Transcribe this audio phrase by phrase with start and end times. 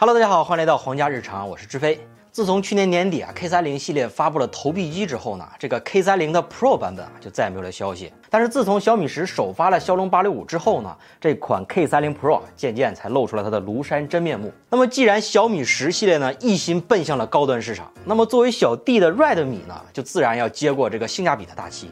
[0.00, 1.98] Hello，大家好，欢迎来到皇家日常，我是志飞。
[2.30, 8.12] 自从去年年底啊，K 三零系列发布了投币机之后呢，这个 K 三零的 Pro 版本啊就再也没有了消息。
[8.30, 14.52] 但是自从小米十首发了骁龙八六五之后呢，这款 K 三零 Pro 渐渐才露出了它的庐山真面目。
[14.70, 21.90] 那么既然小米十系列呢一心奔向了高端市场，那么作为小弟的 Redmi 呢，就自然要接过这个性价比的大旗。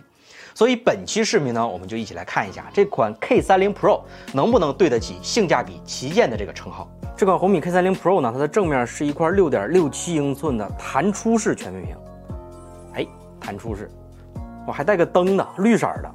[0.54, 4.02] 所以本期视频呢，我们就一起来看一下这款 K 三零 Pro
[4.32, 6.88] 能不能对得起性价比旗舰的这个称号。
[7.16, 11.96] 这款红米 K 三零 Pro 呢，它的正面是一块六点六七英寸的弹出式全面屏，
[12.92, 13.06] 哎，
[13.40, 13.90] 弹出式，
[14.66, 16.14] 我还带个灯呢，绿色的。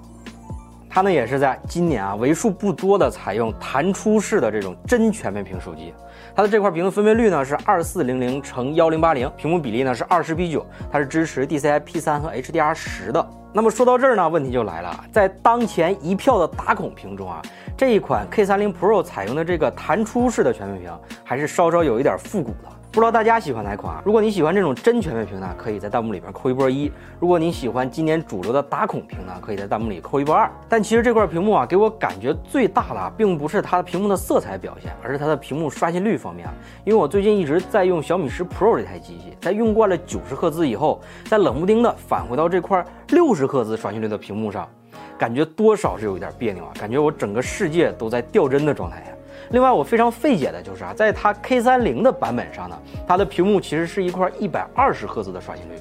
[0.94, 5.94] 它呢也是在今年啊为数不多的采用弹出式的这种真全面屏手机。
[6.36, 13.26] 它的这块屏的分辨率呢是二四零零乘幺零八零，屏幕比例呢是二十比九，它是支持 DCI P 三和 HDR 十的。
[13.54, 17.42] 那么说到这儿呢，问题就来了，在当前一票的打孔屏中啊，
[17.78, 20.92] 这一款 K 三零 Pro 采用的这个弹出式的全面屏，
[21.24, 22.81] 还是稍稍有一点复古的。
[22.92, 24.02] 不知道大家喜欢哪款啊？
[24.04, 30.52] 如果你喜欢这种真全面屏呢，可以在弹幕里边扣一波一；如果你喜欢今年主流的打孔屏呢，可以在弹幕里扣一波二。
[30.68, 36.54] 但其实这块屏幕啊，给我感觉最大的啊并不是它的屏幕的色彩表现，而是它的屏幕刷新率方面啊。
[36.84, 44.68] 因为我最近一直在用小米十 Pro 这台机器，在用惯了九十赫兹以后，在冷不丁的返回到这块六十赫兹刷新率的屏幕上，
[45.18, 49.06] 感觉多少是有一点别扭啊，感觉我整个世界都在掉帧的状态呀。
[49.52, 55.78] 另外，我非常费解的就是啊，在它 K 三零的版本上呢，它的屏幕其实是一块一百二十赫兹的刷新率。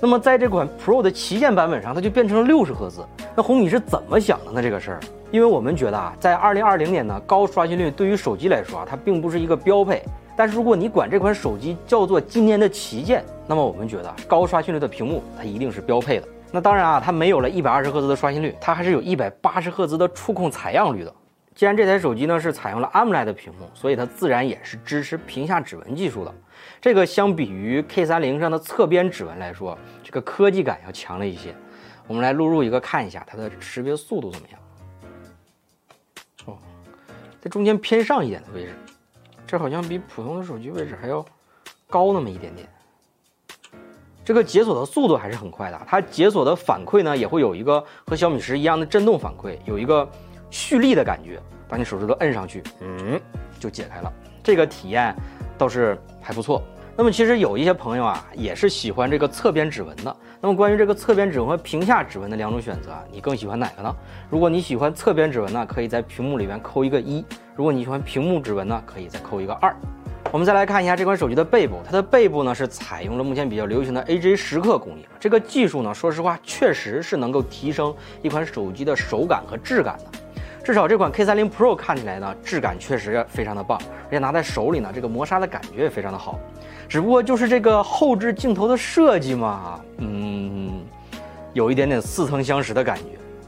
[0.00, 3.04] 那么在这款 Pro 的旗舰版本上，它就变成了六十赫兹。
[3.36, 4.62] 那红米是怎么想的呢？
[4.62, 10.02] 这个事儿，因为我们觉得啊，在二零二零年呢，高刷新率对于手机来说啊，它并不是一个标配。
[10.34, 16.26] 但是如果你管这款手机叫做今年的旗舰，那么我们觉得高刷新率的屏幕它一定是标配的。
[16.50, 21.12] 那当然啊，它没有了一百二十赫兹的刷新率，它还是有一百八十赫兹的触控采样率的。
[21.54, 26.34] 既然这台手机呢是采用了 AMOLED 的屏幕，所以它自然也是支持屏下指纹技术的。
[26.80, 31.54] 这个相比于 K 三零上的侧边指纹来说，这个科技感要强了一些。
[32.06, 34.60] 我们来录入一个看一下它的识别速度怎么样。
[36.46, 36.58] 哦，
[37.38, 38.74] 在中间偏上一点的位置，
[39.46, 41.24] 这好像比普通的手机位置还要
[41.86, 42.66] 高那么一点点。
[44.24, 50.08] 这个解锁的速度还是很快的，它解锁的反馈呢也会有一个和小米十一样的震动反馈，有一个。
[50.52, 53.20] 蓄力的感觉，把你手指头摁上去，嗯，
[53.58, 54.12] 就解开了。
[54.44, 55.12] 这个体验
[55.58, 56.62] 倒是还不错。
[56.94, 60.14] 那么其实有一些朋友啊，也是喜欢这个侧边指纹的。
[60.42, 63.96] 那么关于这个侧边指纹和屏下指纹的两种选择，你更喜欢哪个呢？
[64.28, 67.24] 如果你喜欢侧边指纹呢，可以在屏幕里面扣一个一；
[67.56, 69.74] 如果你喜欢屏幕指纹呢，可以再扣一个二。
[70.30, 75.06] 我们再来看一下这款手机的背部，它的背部呢是采用了目前比较流行的 AJ 时刻工艺。
[75.18, 80.18] 这个技术呢，说实话确实是能够提升一款手机的手感和质感的。
[80.64, 86.38] 至少这款 K 三零 Pro 看起来呢，质感确实非常的棒，而且拿在手里呢，这个磨砂的感觉也非常的好。
[86.88, 90.82] 只不过就是这个后置镜头的设计嘛，嗯，
[91.52, 93.04] 有一点点似曾相识的感觉。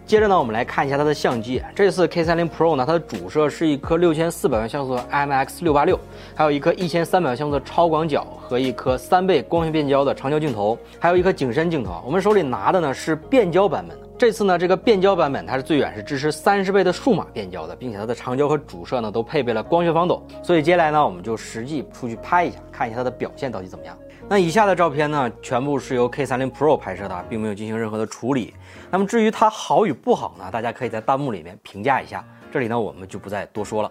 [0.06, 1.62] 接着呢，我们来看一下它的相机。
[1.74, 5.98] 这次 K 三零 Pro 呢，它的主摄是一颗六千四百万像素的 IMX 六八六，
[6.34, 12.02] 还有一颗一千三百万像素的超广角和一颗三倍光学变焦的长焦镜头，还有一颗景深镜头。
[12.04, 13.96] 我们手里拿的呢是变焦版本。
[14.16, 20.22] 这次呢，这个变焦版本它是最远是支持三十倍的数码变焦的，并且它的长焦和主摄呢都配备了光学防抖。
[20.40, 23.98] 所以接下来呢，我们就实际出去拍一下，看一下它的表现到底怎么样。
[24.28, 28.54] 那以下的照片呢，全部是由 K30 Pro 拍摄的，并没有进行任何的处理。
[28.88, 32.24] 那么至于它好与不好呢，大家可以在弹幕里面评价一下。
[32.52, 33.90] 这里呢，我们就不再多说了。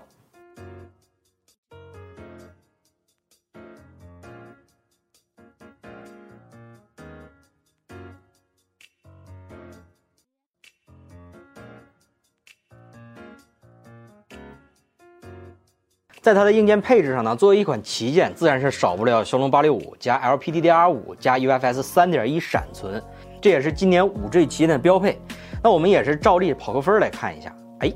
[16.24, 23.04] 在它的硬件配置上呢，作为一款旗舰，自然是少不了骁龙八六五加 LPDDR5 加 UFS 三点一闪存，
[23.42, 25.20] 这也是今年五 G 旗舰的标配。
[25.62, 27.92] 那我们也是照例跑个分来看一下，哎，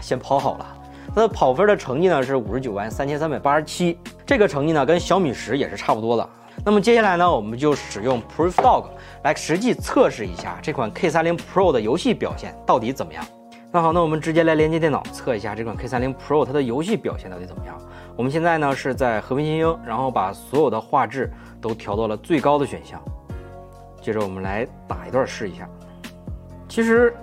[0.00, 0.76] 先跑好了，
[1.12, 6.30] 它的跑分的成绩呢是五十九万三千三百八十七，这个成绩呢跟小米十也是差不多的。
[6.64, 8.84] 那么接下来呢，我们就使用 ProofDog
[9.24, 13.24] 来实际测试一下这款 K 三零 Pro 的游戏表现到底怎么样。
[13.76, 17.76] 那好，那我们直接来连接电脑测一下这款 K 三零 Pro 它的游戏表现到底怎么样。
[18.16, 21.30] 我们现在呢是在和平精英，然后把所有的画质
[21.60, 22.98] 都调到了最高的选项。
[24.00, 25.68] 接着我们来打一段试一下。
[26.66, 27.14] 其实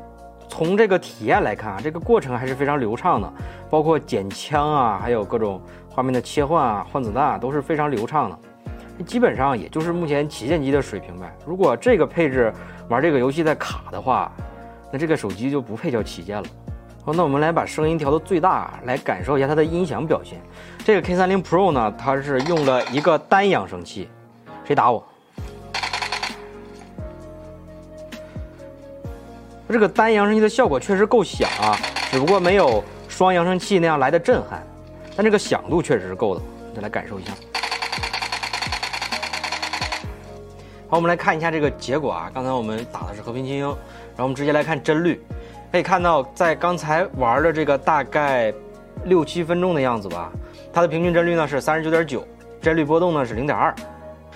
[0.48, 3.34] 从这个体验来看啊，这个过程还是非常流畅的，
[3.68, 5.60] 包括捡枪啊，还有各种
[5.90, 9.04] 画面的切换啊、换子弹啊，都是非常流畅的。
[9.04, 11.36] 基本上也就是目前旗舰机的水平呗。
[11.48, 12.54] 如果这个配置
[12.90, 14.32] 玩这个游戏在卡的话，
[14.94, 16.48] 那这个手机就不配叫旗舰了。
[17.04, 20.40] 好，那我们来把声音调到最大，来感受一下它的音响表现。
[20.86, 24.08] 这个 K30 Pro 呢，它是用了一个单扬声器。
[24.64, 25.04] 谁打我？
[29.68, 31.76] 这个单扬声器的效果确实够响啊，
[32.12, 34.62] 只不过没有双扬声器那样来的震撼，
[35.16, 36.42] 但这个响度确实是够的。
[36.76, 37.34] 再来感受一下。
[40.88, 42.30] 好，我们来看一下这个结果啊。
[42.32, 43.76] 刚才我们打的是和平精英，
[44.16, 45.22] 然后我们直接来看帧率，
[45.72, 48.54] 可以看到在刚才玩的这个大概
[49.06, 50.32] 六七分钟的样子吧，
[50.72, 52.26] 它的平均帧率呢是三十九点九，
[52.62, 53.74] 帧率波动呢是零点二。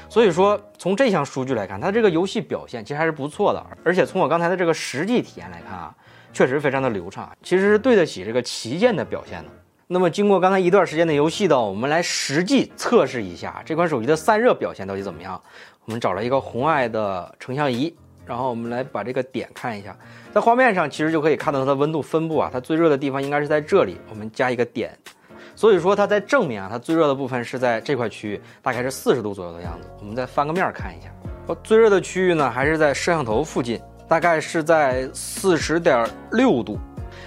[0.09, 5.93] 所以说，从这项数据来看，它这个游戏表现其实还是不错的，而且从我刚才的这个实际体验来看啊，
[6.31, 9.49] 确实非常的流畅，其实是对得起这个旗舰的表现的。
[9.85, 15.41] 那么经过刚才一段时间的游戏呢，我们来实际测试一下这款手机的散热表现到底怎么样。
[15.85, 17.93] 我们找了一个红外的成像仪，
[18.27, 19.95] 然后我们来把这个点看一下，
[20.33, 24.91] 在画面上其实就可以看到它的温度分布啊，它最热的地方应该是在这里，我们加一个点。
[25.55, 29.87] 所以说它在正面啊，它最热的部分是在这块区域，大概是四十度左右的样子。
[29.99, 31.09] 我们再翻个面看一下，
[31.63, 36.77] 最热的区域呢还是在摄像头附近，大概是在四十点六度。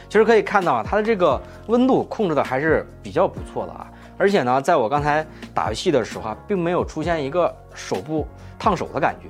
[0.08, 3.90] 其实可以看到啊，它的这个温度控制的还是比较不错的啊。
[4.18, 8.26] 而且呢，在我刚才打游戏的时候啊，并没有出现一个手部
[8.58, 9.28] 烫手的感觉。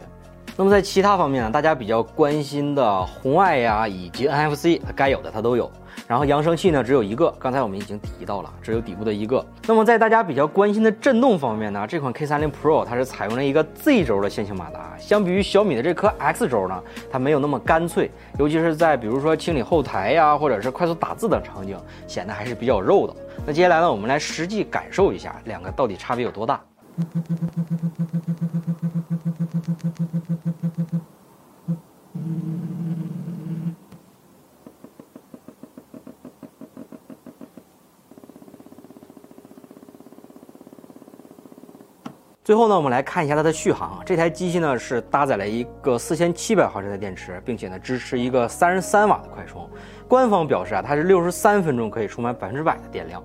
[0.60, 5.72] 那么在其他方面呢，大家比较关心的红外呀，以及 NFC，它该有的它都有。
[6.06, 9.42] 然后扬声器呢只有一个，刚才我们已经提到了，只有底部的一个。
[9.66, 16.78] 那么在大家比较关心的震动方面呢，这款 K30 Pro 它是采用了一个 Z 轴的线性马达，相比于小米的这颗 X 轴呢，
[17.10, 21.74] 它没有那么干脆，尤其是在比如说清理后台呀，或者是快速打字等场景，
[22.06, 23.16] 显得还是比较肉的。
[23.46, 26.60] 那接下来呢，我们来实际感受一下两个到底差别有多大。
[42.42, 44.02] 最后呢，我们来看一下它的续航。
[44.04, 49.70] 这台机器呢是搭载了一个四千七百毫安的电池，并且呢支持一个三十三瓦的快充。
[50.08, 53.22] 官方表示啊，它是六十三分钟可以充满百分之百的电量。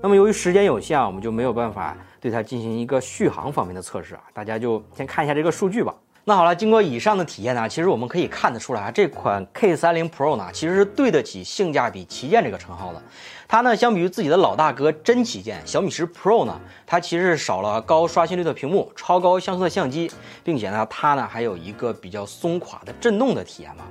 [0.00, 4.22] 那么由于时间有限啊，我们就没有办法对它进行一个续航方面的测试啊。
[4.32, 5.94] 大家就先看一下这个数据吧。
[6.24, 13.02] 那好了，经过以上的体验呢，其实我们可以看得出来啊，这款 K30 Pro 呢其实是对得起性价比旗舰这个称号的。
[13.48, 20.12] 它呢，相比于自己的老大哥真旗舰小米十 Pro 呢，它其实是少了高刷新率的屏幕、超高像素的相机，
[20.44, 23.82] 并且呢，它呢还有一个比较松垮的震动的体验嘛。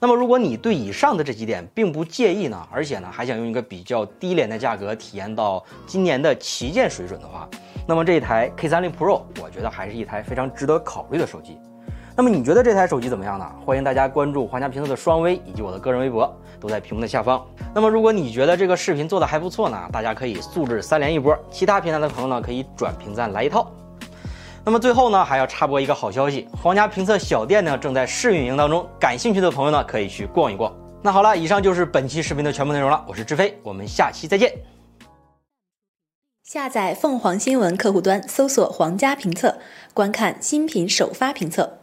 [0.00, 7.48] 那么，如果你对以上的这几点并不介意呢，而且呢还想用一个比较低廉的价格体验到今年的旗舰水准的话，
[7.86, 11.58] 那么这一台 K30 Pro 我觉得还是一台非常值得考虑的手机。
[12.14, 13.50] 那么你觉得这台手机怎么样呢？
[13.64, 16.30] 欢迎大家关注皇家评测的双微以及我的个人微博，
[16.60, 17.42] 都在屏幕的下方。
[17.74, 23.70] 那么如果你觉得这个视频做的还不错呢，大家可以素质三连一波，其他平台的朋友呢可以转评赞来一套。
[24.64, 30.72] 那么最后呢还要插播一个好消息，皇家评测小店呢正在试运营当中，感兴趣的朋友呢可以去逛一逛。
[31.02, 34.54] 那好了，以上就是本期视频的全部内容了，我是志飞，我们下期再见。
[36.44, 39.58] 下载凤凰新闻客户端，搜索皇家评测，
[39.92, 41.81] 观看新品首发评测。